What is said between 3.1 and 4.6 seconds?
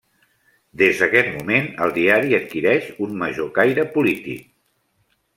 major caire polític.